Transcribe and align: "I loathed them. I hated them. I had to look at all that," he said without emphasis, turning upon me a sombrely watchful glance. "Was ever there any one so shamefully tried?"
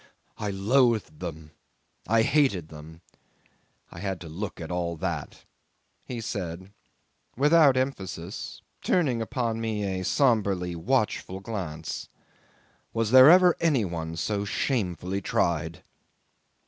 "I 0.39 0.49
loathed 0.49 1.19
them. 1.19 1.51
I 2.07 2.23
hated 2.23 2.69
them. 2.69 3.01
I 3.91 3.99
had 3.99 4.19
to 4.21 4.27
look 4.29 4.59
at 4.59 4.71
all 4.71 4.95
that," 4.95 5.45
he 6.07 6.21
said 6.21 6.73
without 7.37 7.77
emphasis, 7.77 8.63
turning 8.81 9.21
upon 9.21 9.61
me 9.61 9.83
a 9.83 10.03
sombrely 10.03 10.75
watchful 10.75 11.39
glance. 11.39 12.09
"Was 12.93 13.13
ever 13.13 13.39
there 13.39 13.55
any 13.59 13.85
one 13.85 14.15
so 14.15 14.43
shamefully 14.43 15.21
tried?" 15.21 15.83